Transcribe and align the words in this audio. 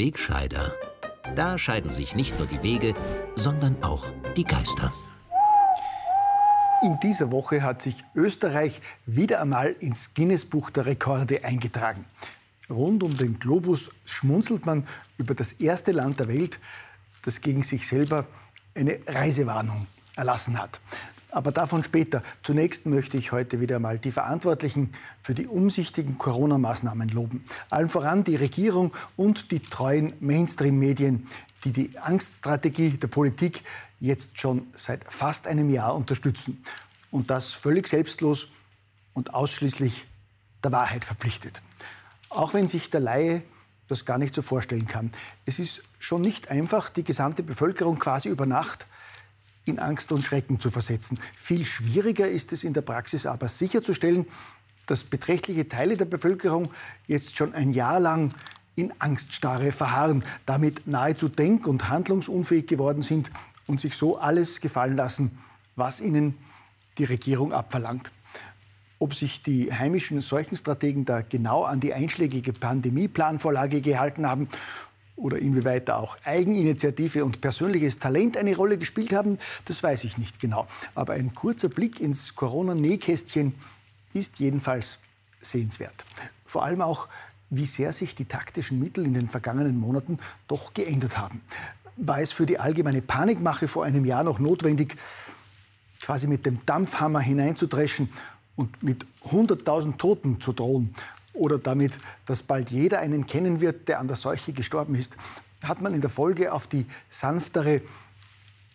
Wegscheider. 0.00 0.74
Da 1.36 1.58
scheiden 1.58 1.90
sich 1.90 2.16
nicht 2.16 2.38
nur 2.38 2.48
die 2.48 2.62
Wege, 2.62 2.94
sondern 3.34 3.82
auch 3.82 4.06
die 4.34 4.44
Geister. 4.44 4.94
In 6.82 6.98
dieser 7.02 7.30
Woche 7.30 7.62
hat 7.62 7.82
sich 7.82 8.02
Österreich 8.14 8.80
wieder 9.04 9.42
einmal 9.42 9.72
ins 9.72 10.14
Guinness-Buch 10.14 10.70
der 10.70 10.86
Rekorde 10.86 11.44
eingetragen. 11.44 12.06
Rund 12.70 13.02
um 13.02 13.14
den 13.14 13.38
Globus 13.38 13.90
schmunzelt 14.06 14.64
man 14.64 14.86
über 15.18 15.34
das 15.34 15.52
erste 15.52 15.92
Land 15.92 16.18
der 16.18 16.28
Welt, 16.28 16.58
das 17.20 17.42
gegen 17.42 17.62
sich 17.62 17.86
selber 17.86 18.26
eine 18.74 19.00
Reisewarnung 19.06 19.86
erlassen 20.16 20.58
hat. 20.58 20.80
Aber 21.32 21.52
davon 21.52 21.84
später. 21.84 22.22
Zunächst 22.42 22.86
möchte 22.86 23.16
ich 23.16 23.32
heute 23.32 23.60
wieder 23.60 23.76
einmal 23.76 23.98
die 23.98 24.10
Verantwortlichen 24.10 24.92
für 25.20 25.34
die 25.34 25.46
umsichtigen 25.46 26.18
Corona-Maßnahmen 26.18 27.08
loben. 27.08 27.44
Allen 27.70 27.88
voran 27.88 28.24
die 28.24 28.36
Regierung 28.36 28.92
und 29.16 29.50
die 29.50 29.60
treuen 29.60 30.12
Mainstream-Medien, 30.20 31.26
die 31.64 31.72
die 31.72 31.98
Angststrategie 31.98 32.90
der 32.90 33.08
Politik 33.08 33.62
jetzt 34.00 34.38
schon 34.38 34.66
seit 34.74 35.04
fast 35.12 35.46
einem 35.46 35.70
Jahr 35.70 35.94
unterstützen. 35.94 36.62
Und 37.10 37.30
das 37.30 37.52
völlig 37.52 37.88
selbstlos 37.88 38.48
und 39.12 39.34
ausschließlich 39.34 40.06
der 40.64 40.72
Wahrheit 40.72 41.04
verpflichtet. 41.04 41.60
Auch 42.28 42.54
wenn 42.54 42.68
sich 42.68 42.90
der 42.90 43.00
Laie 43.00 43.42
das 43.88 44.04
gar 44.04 44.18
nicht 44.18 44.34
so 44.34 44.42
vorstellen 44.42 44.86
kann. 44.86 45.10
Es 45.46 45.58
ist 45.58 45.82
schon 45.98 46.22
nicht 46.22 46.48
einfach, 46.48 46.90
die 46.90 47.04
gesamte 47.04 47.42
Bevölkerung 47.42 47.98
quasi 47.98 48.28
über 48.28 48.46
Nacht 48.46 48.86
in 49.64 49.78
Angst 49.78 50.12
und 50.12 50.24
Schrecken 50.24 50.60
zu 50.60 50.70
versetzen. 50.70 51.18
Viel 51.36 51.64
schwieriger 51.64 52.28
ist 52.28 52.52
es 52.52 52.64
in 52.64 52.72
der 52.72 52.82
Praxis 52.82 53.26
aber 53.26 53.48
sicherzustellen, 53.48 54.26
dass 54.86 55.04
beträchtliche 55.04 55.68
Teile 55.68 55.96
der 55.96 56.06
Bevölkerung 56.06 56.70
jetzt 57.06 57.36
schon 57.36 57.54
ein 57.54 57.72
Jahr 57.72 58.00
lang 58.00 58.34
in 58.74 58.92
Angststarre 58.98 59.72
verharren, 59.72 60.24
damit 60.46 60.86
nahezu 60.86 61.28
denk- 61.28 61.66
und 61.66 61.90
handlungsunfähig 61.90 62.66
geworden 62.66 63.02
sind 63.02 63.30
und 63.66 63.80
sich 63.80 63.94
so 63.94 64.18
alles 64.18 64.60
gefallen 64.60 64.96
lassen, 64.96 65.38
was 65.76 66.00
ihnen 66.00 66.36
die 66.98 67.04
Regierung 67.04 67.52
abverlangt. 67.52 68.10
Ob 68.98 69.14
sich 69.14 69.42
die 69.42 69.72
heimischen 69.72 70.20
Seuchenstrategen 70.20 71.04
da 71.04 71.22
genau 71.22 71.62
an 71.62 71.80
die 71.80 71.94
einschlägige 71.94 72.52
Pandemieplanvorlage 72.52 73.80
gehalten 73.80 74.26
haben 74.26 74.48
oder 75.20 75.38
inwieweit 75.38 75.88
da 75.88 75.96
auch 75.96 76.16
Eigeninitiative 76.24 77.24
und 77.24 77.40
persönliches 77.40 77.98
Talent 77.98 78.36
eine 78.36 78.56
Rolle 78.56 78.78
gespielt 78.78 79.12
haben, 79.12 79.38
das 79.66 79.82
weiß 79.82 80.04
ich 80.04 80.18
nicht 80.18 80.40
genau. 80.40 80.66
Aber 80.94 81.12
ein 81.12 81.34
kurzer 81.34 81.68
Blick 81.68 82.00
ins 82.00 82.34
Corona-Nähkästchen 82.34 83.54
ist 84.14 84.40
jedenfalls 84.40 84.98
sehenswert. 85.40 86.04
Vor 86.46 86.64
allem 86.64 86.80
auch, 86.80 87.08
wie 87.50 87.66
sehr 87.66 87.92
sich 87.92 88.14
die 88.14 88.24
taktischen 88.24 88.78
Mittel 88.78 89.04
in 89.04 89.14
den 89.14 89.28
vergangenen 89.28 89.78
Monaten 89.78 90.18
doch 90.48 90.72
geändert 90.74 91.18
haben. 91.18 91.42
War 91.96 92.20
es 92.20 92.32
für 92.32 92.46
die 92.46 92.58
allgemeine 92.58 93.02
Panikmache 93.02 93.68
vor 93.68 93.84
einem 93.84 94.04
Jahr 94.04 94.24
noch 94.24 94.38
notwendig, 94.38 94.96
quasi 96.00 96.26
mit 96.26 96.46
dem 96.46 96.64
Dampfhammer 96.64 97.20
hineinzudreschen 97.20 98.08
und 98.56 98.82
mit 98.82 99.06
100.000 99.30 99.96
Toten 99.96 100.40
zu 100.40 100.52
drohen, 100.52 100.94
oder 101.40 101.58
damit, 101.58 101.98
dass 102.26 102.42
bald 102.42 102.70
jeder 102.70 103.00
einen 103.00 103.26
kennen 103.26 103.60
wird, 103.60 103.88
der 103.88 103.98
an 103.98 104.06
der 104.06 104.16
Seuche 104.16 104.52
gestorben 104.52 104.94
ist, 104.94 105.16
hat 105.64 105.80
man 105.80 105.94
in 105.94 106.00
der 106.00 106.10
Folge 106.10 106.52
auf 106.52 106.66
die 106.66 106.86
sanftere 107.08 107.80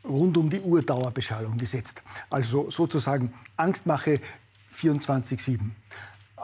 rund 0.03 0.37
um 0.37 0.49
die 0.49 0.59
Uhr 0.59 0.81
Dauerbeschallung 0.81 1.57
gesetzt. 1.57 2.01
Also 2.29 2.69
sozusagen 2.69 3.33
Angstmache 3.55 4.19
24-7. 4.73 5.59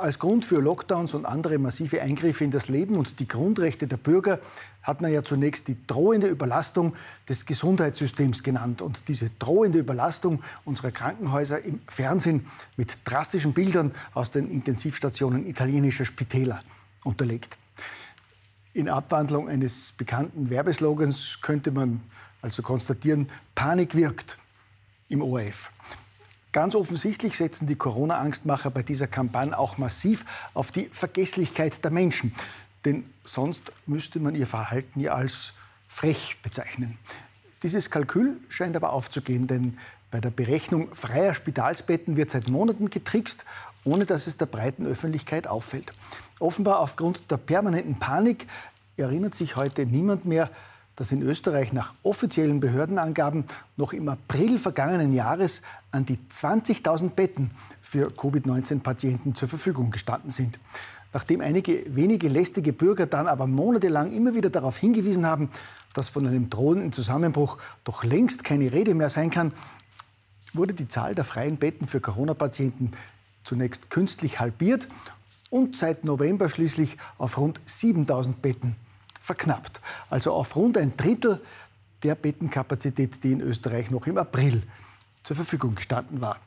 Als 0.02 0.18
Grund 0.18 0.46
für 0.46 0.60
Lockdowns 0.60 1.14
und 1.14 1.28
andere 1.28 1.60
massive 1.60 2.02
Eingriffe 2.02 2.44
in 2.44 2.50
das 2.50 2.70
Leben 2.70 2.96
und 2.96 3.20
die 3.20 3.28
Grundrechte 3.28 3.86
der 3.86 3.98
Bürger 3.98 4.40
hat 4.82 5.00
man 5.00 5.14
ja 5.14 5.24
zunächst 5.24 5.68
die 5.68 5.78
drohende 5.86 6.26
Überlastung 6.26 6.96
des 7.30 7.46
Gesundheitssystems 7.46 8.42
genannt. 8.42 8.82
Und 8.82 9.08
diese 9.10 9.30
drohende 9.38 9.78
Überlastung 9.78 10.42
unserer 10.66 10.90
Krankenhäuser 10.90 11.64
im 11.64 11.82
Fernsehen 11.86 12.48
mit 12.78 12.98
drastischen 13.04 13.54
Bildern 13.54 13.94
aus 14.16 14.32
den 14.32 14.50
Intensivstationen 14.50 15.46
italienischer 15.46 16.06
Spitäler 16.06 16.64
unterlegt. 17.04 17.60
In 18.74 18.90
Abwandlung 18.90 19.50
eines 19.50 19.92
bekannten 19.92 20.50
Werbeslogans 20.50 21.38
könnte 21.44 21.70
man 21.70 22.02
also 22.42 22.64
konstatieren, 22.64 23.30
Panik 23.54 23.94
wirkt 23.94 24.40
im 25.10 25.22
ORF. 25.22 25.70
Ganz 26.52 26.76
offensichtlich 26.76 27.38
setzen 27.38 27.66
die 27.66 27.76
Corona-Angstmacher 27.76 28.72
bei 28.72 28.84
dieser 28.84 29.08
Kampagne 29.08 29.58
auch 29.58 29.78
massiv 29.78 30.26
auf 30.54 30.72
die 30.72 30.90
Vergesslichkeit 30.92 31.84
der 31.84 31.92
Menschen. 31.92 32.34
Denn 32.84 33.06
sonst 33.24 33.72
müsste 33.86 34.20
man 34.20 34.36
ihr 34.36 34.48
Verhalten 34.48 35.00
ja 35.00 35.14
als 35.14 35.54
frech 35.88 36.38
bezeichnen. 36.44 36.98
Dieses 37.64 37.90
Kalkül 37.90 38.38
scheint 38.50 38.76
aber 38.76 38.92
aufzugehen, 38.92 39.48
denn 39.48 39.78
bei 40.10 40.20
der 40.20 40.32
Berechnung 40.32 40.94
freier 40.94 41.36
Spitalsbetten 41.36 42.18
wird 42.18 42.32
seit 42.32 42.50
Monaten 42.50 42.90
getrickst, 42.90 43.46
ohne 43.86 44.06
dass 44.06 44.28
es 44.28 44.36
der 44.36 44.46
breiten 44.46 44.86
Öffentlichkeit 44.86 45.48
auffällt. 45.48 45.94
Offenbar 46.40 46.80
aufgrund 46.80 47.32
der 47.32 47.38
permanenten 47.38 47.98
Panik 47.98 48.48
erinnert 48.98 49.36
sich 49.36 49.56
heute 49.56 49.86
niemand 49.86 50.26
mehr, 50.26 50.50
dass 51.02 51.12
in 51.12 51.24
Österreich 51.24 51.74
nach 51.74 51.96
offiziellen 52.04 52.60
Behördenangaben 52.60 53.46
noch 53.76 53.92
im 53.92 54.08
April 54.08 54.60
vergangenen 54.60 55.14
Jahres 55.14 55.64
an 55.90 56.06
die 56.06 56.20
20.000 56.32 57.10
Betten 57.10 57.50
für 57.82 58.12
Covid-19-Patienten 58.12 59.34
zur 59.34 59.48
Verfügung 59.48 59.90
gestanden 59.90 60.30
sind. 60.30 60.60
Nachdem 61.12 61.42
einige 61.42 61.84
wenige 61.88 62.28
lästige 62.28 62.72
Bürger 62.72 63.08
dann 63.08 63.26
aber 63.26 63.48
monatelang 63.48 64.12
immer 64.12 64.36
wieder 64.36 64.52
darauf 64.52 64.78
hingewiesen 64.78 65.26
haben, 65.26 65.50
dass 65.96 66.10
von 66.10 66.28
einem 66.28 66.52
drohenden 66.52 66.92
Zusammenbruch 66.92 67.58
doch 67.84 68.04
längst 68.04 68.44
keine 68.44 68.72
Rede 68.72 68.94
mehr 68.94 69.10
sein 69.10 69.32
kann, 69.32 69.56
wurde 70.54 70.76
die 70.76 70.88
Zahl 70.88 71.16
der 71.16 71.26
freien 71.26 71.58
Betten 71.58 71.88
für 71.88 72.00
Corona-Patienten 72.00 72.92
zunächst 73.44 73.90
künstlich 73.90 74.40
halbiert 74.40 74.88
und 75.50 75.76
seit 75.76 76.04
November 76.04 76.48
schließlich 76.48 76.98
auf 77.18 77.40
rund 77.40 77.60
7000 77.66 78.40
Betten 78.44 78.76
verknappt. 79.22 79.80
Also 80.10 80.34
auf 80.34 80.56
rund 80.56 80.78
ein 80.78 80.98
Drittel 80.98 81.42
der 82.04 82.16
Bettenkapazität, 82.16 83.24
die 83.24 83.32
in 83.32 83.42
Österreich 83.42 83.92
noch 83.92 84.08
im 84.08 84.18
April 84.18 84.64
zur 85.24 85.36
Verfügung 85.36 85.76
gestanden 85.76 86.20
war. 86.20 86.40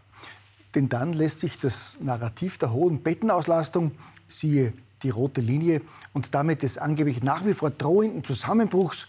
Denn 0.75 0.89
dann 0.89 1.13
lässt 1.13 1.41
sich 1.41 1.59
das 1.59 1.99
Narrativ 2.01 2.59
der 2.59 2.73
hohen 2.73 3.03
Bettenauslastung 3.03 3.93
siehe 4.29 4.73
die 5.03 5.11
rote 5.11 5.41
Linie, 5.41 5.83
und 6.13 6.35
damit 6.35 6.63
des 6.63 6.79
angeblich 6.79 7.23
nach 7.23 7.45
wie 7.45 7.55
vor 7.55 7.71
drohenden 7.71 8.25
Zusammenbruchs 8.25 9.07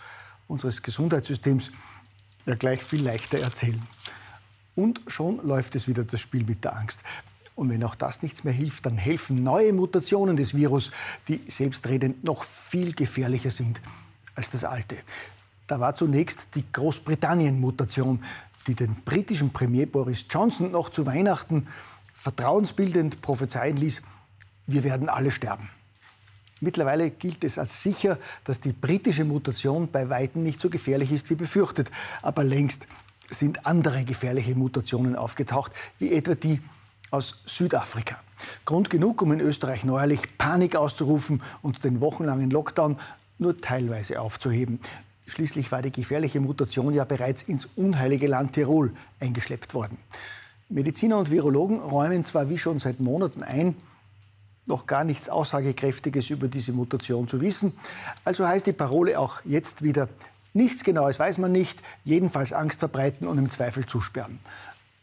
unseres 0.48 0.82
Gesundheitssystems 0.82 1.72
ja 2.46 2.56
gleich 2.56 2.84
viel 2.84 3.04
leichter 3.04 3.40
erzählen. 3.40 3.82
Und 4.76 5.02
schon 5.08 5.46
läuft 5.48 5.76
es 5.76 5.88
wieder 5.88 6.04
das 6.04 6.20
Spiel 6.20 6.44
mit 6.44 6.64
der 6.64 6.76
Angst. 6.76 7.02
Und 7.56 7.70
wenn 7.70 7.84
auch 7.84 7.96
das 7.96 8.22
nichts 8.22 8.44
mehr 8.44 8.54
hilft, 8.54 8.86
dann 8.86 8.98
helfen 8.98 9.42
neue 9.42 9.72
Mutationen 9.72 10.36
des 10.36 10.54
Virus, 10.54 10.92
die 11.28 11.42
selbstredend 11.48 12.24
noch 12.24 12.44
viel 12.44 12.94
gefährlicher 12.94 13.52
sind 13.52 13.82
als 14.36 14.52
das 14.52 14.66
alte. 14.66 14.98
Da 15.68 15.80
war 15.80 15.96
zunächst 15.96 16.50
die 16.56 16.66
Großbritannien-Mutation, 16.72 18.24
die 18.68 18.76
den 18.76 18.96
britischen 19.04 19.52
Premier 19.52 19.86
Boris 19.86 20.26
Johnson 20.30 20.72
noch 20.72 20.90
zu 20.90 21.06
Weihnachten 21.06 21.68
vertrauensbildend 22.14 23.22
prophezeien 23.22 23.78
ließ, 23.78 24.02
wir 24.68 24.84
werden 24.84 25.10
alle 25.10 25.32
sterben. 25.32 25.70
Mittlerweile 26.62 27.12
gilt 27.12 27.44
es 27.44 27.58
als 27.58 27.84
sicher, 27.84 28.18
dass 28.44 28.62
die 28.62 28.72
britische 28.72 29.26
Mutation 29.26 29.92
bei 29.92 30.10
weitem 30.10 30.44
nicht 30.44 30.60
so 30.60 30.70
gefährlich 30.70 31.12
ist 31.12 31.30
wie 31.30 31.36
befürchtet. 31.36 31.92
Aber 32.22 32.44
längst 32.44 32.88
sind 33.30 33.66
andere 33.66 34.06
gefährliche 34.06 34.56
Mutationen 34.56 35.16
aufgetaucht, 35.16 35.72
wie 36.00 36.14
etwa 36.14 36.36
die 36.36 36.62
aus 37.16 37.36
Südafrika. 37.46 38.18
Grund 38.66 38.90
genug, 38.90 39.22
um 39.22 39.32
in 39.32 39.40
Österreich 39.40 39.86
neuerlich 39.86 40.38
Panik 40.38 40.76
auszurufen 40.76 41.42
und 41.62 41.84
den 41.86 42.02
wochenlangen 42.02 42.50
Lockdown 42.50 42.98
nur 43.38 43.60
teilweise 43.62 44.20
aufzuheben. 44.20 44.82
Schließlich 45.26 45.72
war 45.72 45.82
die 45.82 45.94
gefährliche 45.94 46.42
Mutation 46.42 46.94
ja 46.94 47.06
bereits 47.06 47.42
ins 47.44 47.70
unheilige 47.78 48.28
Land 48.28 48.52
Tirol 48.52 48.94
eingeschleppt 49.22 49.74
worden. 49.74 49.98
Mediziner 50.68 51.18
und 51.18 51.32
Virologen 51.32 51.80
räumen 51.80 52.26
zwar 52.26 52.50
wie 52.50 52.58
schon 52.58 52.80
seit 52.80 53.00
Monaten 53.00 53.44
ein, 53.44 53.76
noch 54.66 54.88
gar 54.88 55.06
nichts 55.06 55.30
Aussagekräftiges 55.30 56.30
über 56.32 56.50
diese 56.50 56.74
Mutation 56.74 57.28
zu 57.30 57.40
wissen. 57.40 57.72
Also 58.26 58.46
heißt 58.46 58.68
die 58.68 58.74
Parole 58.74 59.18
auch 59.20 59.42
jetzt 59.46 59.84
wieder, 59.84 60.10
nichts 60.54 60.84
Genaues 60.84 61.18
weiß 61.18 61.38
man 61.38 61.54
nicht, 61.54 61.82
jedenfalls 62.04 62.52
Angst 62.52 62.80
verbreiten 62.80 63.26
und 63.26 63.38
im 63.38 63.50
Zweifel 63.50 63.86
zusperren. 63.86 64.40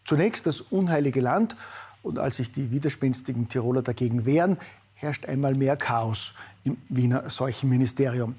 Zunächst 0.04 0.46
das 0.46 0.60
unheilige 0.60 1.20
Land 1.20 1.56
und 2.02 2.19
als 2.19 2.37
sich 2.37 2.52
die 2.52 2.70
widerspenstigen 2.70 3.49
Tiroler 3.49 3.82
dagegen 3.82 4.26
wehren, 4.26 4.58
herrscht 4.94 5.26
einmal 5.26 5.54
mehr 5.54 5.76
Chaos 5.76 6.34
im 6.64 6.76
Wiener 6.88 7.31
Seuchenministerium. 7.31 8.37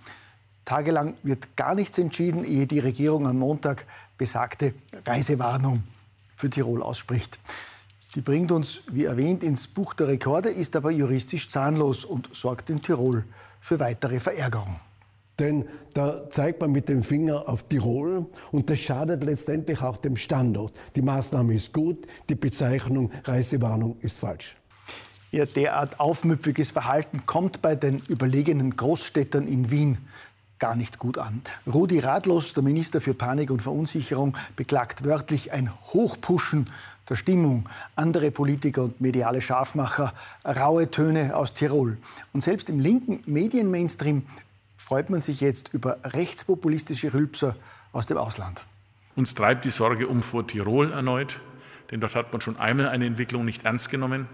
Tagelang 0.66 1.16
wird 1.24 1.58
gar 1.58 1.76
nichts 1.76 1.98
entschieden, 1.98 2.44
ehe 2.44 2.68
die 2.68 2.80
Regierung 2.80 3.28
am 3.28 3.40
Montag 3.40 3.86
besagte 4.18 4.74
Reisewarnung 5.06 5.84
für 6.36 6.50
Tirol 6.50 6.82
ausspricht. 6.82 7.40
Die 8.16 8.22
bringt 8.22 8.52
uns, 8.52 8.82
wie 8.92 9.06
erwähnt, 9.06 9.44
ins 9.44 9.68
Buch 9.68 9.94
der 9.94 10.08
Rekorde, 10.08 10.50
ist 10.50 10.76
aber 10.76 10.92
juristisch 10.92 11.50
zahnlos 11.50 12.06
und 12.06 12.30
sorgt 12.34 12.70
in 12.70 12.82
Tirol 12.82 13.26
für 13.60 13.80
weitere 13.80 14.20
Verärgerung. 14.20 14.80
Denn 15.40 15.66
da 15.94 16.30
zeigt 16.30 16.62
man 16.62 16.72
mit 16.72 16.90
dem 16.90 17.02
Finger 17.02 17.50
auf 17.50 17.64
Tirol 17.64 18.28
und 18.52 18.70
das 18.70 18.80
schadet 18.80 19.24
letztendlich 19.24 19.82
auch 19.82 19.98
dem 19.98 20.16
Standort. 20.16 20.74
Die 20.96 21.02
Maßnahme 21.02 21.56
ist 21.56 21.74
gut, 21.74 22.06
die 22.30 22.36
Bezeichnung 22.36 23.12
Reisewarnung 23.24 23.98
ist 24.02 24.20
falsch. 24.20 24.56
Ja, 25.32 25.46
derart 25.48 26.00
aufmüpfiges 26.00 26.70
Verhalten 26.70 27.26
kommt 27.26 27.64
bei 27.64 27.76
den 27.76 28.04
überlegenen 28.08 28.76
Großstädtern 28.76 29.48
in 29.48 29.72
Wien 29.72 29.98
gar 30.60 30.76
nicht 30.76 31.00
gut 31.00 31.18
an. 31.18 31.42
Rudi 31.66 32.00
Radlos, 32.00 32.54
der 32.54 32.62
Minister 32.62 33.02
für 33.02 33.16
Panik 33.16 33.50
und 33.50 33.62
Verunsicherung, 33.62 34.38
beklagt 34.56 35.04
wörtlich 35.04 35.52
ein 35.52 35.72
Hochpushen 35.88 36.70
der 37.10 37.16
Stimmung. 37.16 37.68
Andere 37.96 38.32
Politiker 38.32 38.84
und 38.84 39.02
mediale 39.02 39.42
Scharfmacher, 39.42 40.14
raue 40.46 40.90
Töne 40.90 41.36
aus 41.36 41.54
Tirol. 41.54 41.98
Und 42.32 42.44
selbst 42.44 42.70
im 42.70 42.80
linken 42.80 43.24
Medienmainstream 43.26 44.22
freut 44.78 45.10
man 45.10 45.22
sich 45.22 45.42
jetzt 45.42 45.74
über 45.74 45.98
rechtspopulistische 46.04 47.14
Rülpser 47.14 47.56
aus 47.92 48.06
dem 48.06 48.18
Ausland. 48.18 48.66
Uns 49.16 49.36
treibt 49.36 49.66
die 49.66 49.70
Sorge 49.70 50.08
um 50.08 50.24
vor 50.24 50.48
Tirol 50.48 50.92
erneut, 50.92 51.40
denn 51.92 52.02
dort 52.02 52.16
hat 52.16 52.32
man 52.32 52.42
schon 52.42 52.58
einmal 52.58 52.90
eine 52.90 53.06
Entwicklung 53.06 53.46
nicht 53.46 53.66
ernst 53.66 53.90
genommen. 53.90 54.28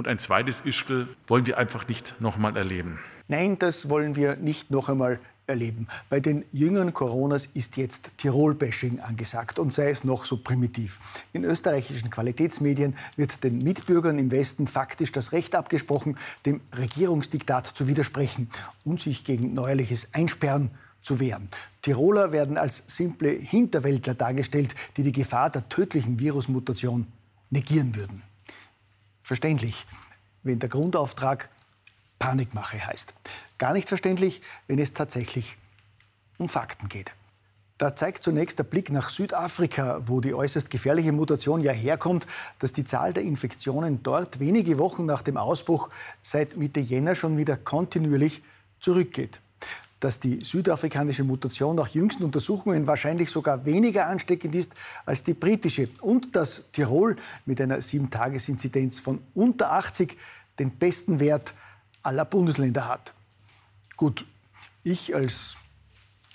Und 0.00 0.08
ein 0.08 0.18
zweites 0.18 0.62
Ischgl 0.62 1.08
wollen 1.26 1.44
wir 1.44 1.58
einfach 1.58 1.86
nicht 1.86 2.14
noch 2.22 2.36
einmal 2.36 2.56
erleben. 2.56 2.98
Nein, 3.28 3.58
das 3.58 3.90
wollen 3.90 4.16
wir 4.16 4.36
nicht 4.36 4.70
noch 4.70 4.88
einmal 4.88 5.20
erleben. 5.46 5.88
Bei 6.08 6.20
den 6.20 6.46
jüngeren 6.52 6.94
Coronas 6.94 7.44
ist 7.52 7.76
jetzt 7.76 8.12
Tirol-Bashing 8.16 9.00
angesagt 9.00 9.58
und 9.58 9.74
sei 9.74 9.90
es 9.90 10.02
noch 10.02 10.24
so 10.24 10.38
primitiv. 10.38 11.00
In 11.34 11.44
österreichischen 11.44 12.08
Qualitätsmedien 12.08 12.96
wird 13.16 13.44
den 13.44 13.58
Mitbürgern 13.58 14.18
im 14.18 14.30
Westen 14.30 14.66
faktisch 14.66 15.12
das 15.12 15.32
Recht 15.32 15.54
abgesprochen, 15.54 16.16
dem 16.46 16.62
Regierungsdiktat 16.74 17.66
zu 17.66 17.86
widersprechen 17.86 18.48
und 18.86 19.02
sich 19.02 19.22
gegen 19.22 19.52
neuerliches 19.52 20.14
Einsperren 20.14 20.70
zu 21.02 21.20
wehren. 21.20 21.50
Tiroler 21.82 22.32
werden 22.32 22.56
als 22.56 22.84
simple 22.86 23.28
Hinterwäldler 23.28 24.14
dargestellt, 24.14 24.74
die 24.96 25.02
die 25.02 25.12
Gefahr 25.12 25.50
der 25.50 25.68
tödlichen 25.68 26.18
Virusmutation 26.18 27.06
negieren 27.50 27.94
würden. 27.96 28.29
Verständlich, 29.30 29.86
wenn 30.42 30.58
der 30.58 30.68
Grundauftrag 30.68 31.50
Panikmache 32.18 32.84
heißt. 32.84 33.14
Gar 33.58 33.74
nicht 33.74 33.88
verständlich, 33.88 34.42
wenn 34.66 34.80
es 34.80 34.92
tatsächlich 34.92 35.56
um 36.38 36.48
Fakten 36.48 36.88
geht. 36.88 37.14
Da 37.78 37.94
zeigt 37.94 38.24
zunächst 38.24 38.58
der 38.58 38.64
Blick 38.64 38.90
nach 38.90 39.08
Südafrika, 39.08 40.00
wo 40.08 40.20
die 40.20 40.34
äußerst 40.34 40.68
gefährliche 40.68 41.12
Mutation 41.12 41.60
ja 41.60 41.70
herkommt, 41.70 42.26
dass 42.58 42.72
die 42.72 42.82
Zahl 42.82 43.12
der 43.12 43.22
Infektionen 43.22 44.02
dort 44.02 44.40
wenige 44.40 44.78
Wochen 44.78 45.06
nach 45.06 45.22
dem 45.22 45.36
Ausbruch 45.36 45.90
seit 46.22 46.56
Mitte 46.56 46.80
Jänner 46.80 47.14
schon 47.14 47.38
wieder 47.38 47.56
kontinuierlich 47.56 48.42
zurückgeht. 48.80 49.40
Dass 50.00 50.18
die 50.18 50.40
südafrikanische 50.42 51.24
Mutation 51.24 51.76
nach 51.76 51.88
jüngsten 51.88 52.24
Untersuchungen 52.24 52.86
wahrscheinlich 52.86 53.30
sogar 53.30 53.64
weniger 53.66 54.06
ansteckend 54.06 54.54
ist 54.54 54.72
als 55.04 55.22
die 55.22 55.34
britische 55.34 55.88
und 56.00 56.34
dass 56.34 56.64
Tirol 56.72 57.16
mit 57.44 57.60
einer 57.60 57.78
7-Tages-Inzidenz 57.78 58.98
von 58.98 59.20
unter 59.34 59.72
80 59.72 60.16
den 60.58 60.70
besten 60.70 61.20
Wert 61.20 61.52
aller 62.02 62.24
Bundesländer 62.24 62.88
hat. 62.88 63.12
Gut, 63.96 64.24
ich 64.82 65.14
als 65.14 65.56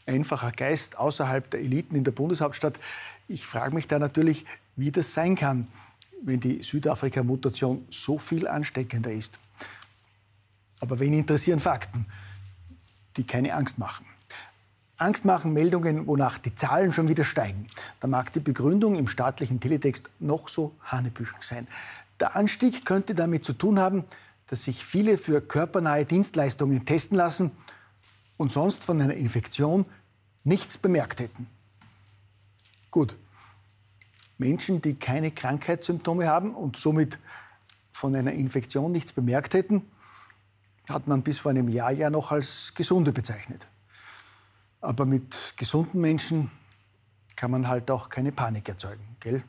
einfacher 0.05 0.51
Geist 0.51 0.97
außerhalb 0.97 1.49
der 1.49 1.61
Eliten 1.61 1.95
in 1.95 2.03
der 2.03 2.11
Bundeshauptstadt, 2.11 2.79
ich 3.27 3.45
frage 3.45 3.73
mich 3.73 3.87
da 3.87 3.97
natürlich, 3.97 4.45
wie 4.75 4.91
das 4.91 5.13
sein 5.13 5.35
kann, 5.35 5.67
wenn 6.21 6.39
die 6.39 6.61
Südafrika-Mutation 6.61 7.87
so 7.89 8.17
viel 8.17 8.47
ansteckender 8.47 9.11
ist. 9.11 9.39
Aber 10.79 10.99
wen 10.99 11.13
interessieren 11.13 11.59
Fakten, 11.59 12.05
die 13.17 13.25
keine 13.25 13.53
Angst 13.53 13.77
machen? 13.77 14.05
Angst 14.97 15.25
machen 15.25 15.51
Meldungen, 15.51 16.07
wonach 16.07 16.37
die 16.37 16.55
Zahlen 16.55 16.93
schon 16.93 17.09
wieder 17.09 17.25
steigen. 17.25 17.67
Da 17.99 18.07
mag 18.07 18.31
die 18.31 18.39
Begründung 18.39 18.95
im 18.95 19.07
staatlichen 19.09 19.59
Teletext 19.59 20.09
noch 20.19 20.47
so 20.47 20.73
hanebüchen 20.81 21.39
sein. 21.41 21.67
Der 22.19 22.35
Anstieg 22.35 22.85
könnte 22.85 23.13
damit 23.13 23.43
zu 23.43 23.53
tun 23.53 23.77
haben, 23.77 24.05
dass 24.47 24.63
sich 24.63 24.85
viele 24.85 25.17
für 25.17 25.41
körpernahe 25.41 26.05
Dienstleistungen 26.05 26.85
testen 26.85 27.17
lassen 27.17 27.51
und 28.37 28.51
sonst 28.51 28.85
von 28.85 29.01
einer 29.01 29.15
Infektion 29.15 29.85
nichts 30.45 30.77
bemerkt 30.77 31.19
hätten. 31.19 31.47
Gut, 32.89 33.15
Menschen, 34.37 34.81
die 34.81 34.95
keine 34.95 35.31
Krankheitssymptome 35.31 36.27
haben 36.27 36.55
und 36.55 36.77
somit 36.77 37.17
von 37.91 38.15
einer 38.15 38.33
Infektion 38.33 38.91
nichts 38.91 39.11
bemerkt 39.11 39.53
hätten, 39.53 39.81
hat 40.89 41.07
man 41.07 41.23
bis 41.23 41.39
vor 41.39 41.51
einem 41.51 41.69
Jahr 41.69 41.91
ja 41.91 42.09
noch 42.09 42.31
als 42.31 42.73
Gesunde 42.75 43.11
bezeichnet. 43.11 43.67
Aber 44.81 45.05
mit 45.05 45.53
gesunden 45.57 45.99
Menschen 45.99 46.51
kann 47.35 47.51
man 47.51 47.67
halt 47.67 47.89
auch 47.91 48.09
keine 48.09 48.31
Panik 48.31 48.69
erzeugen, 48.69 49.17
gell? 49.19 49.43